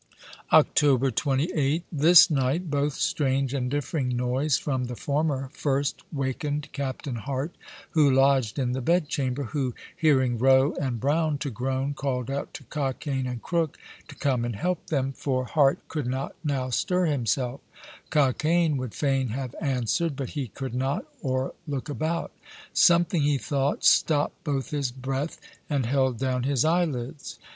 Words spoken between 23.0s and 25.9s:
he thought, stopt both his breath and